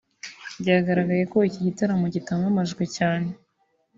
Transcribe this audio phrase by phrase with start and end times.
[0.61, 3.29] Byagaragaye ko iki gitaramo kitamamajwe cyane